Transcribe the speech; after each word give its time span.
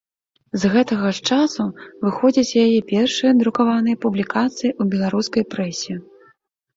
З 0.61 0.69
гэтага 0.75 1.09
ж 1.17 1.33
часу 1.33 1.65
выходзяць 2.05 2.57
яе 2.63 2.79
першыя 2.91 3.31
друкаваныя 3.41 3.99
публікацыі 4.07 4.71
ў 4.71 4.83
беларускай 4.95 5.43
прэсе. 5.53 5.99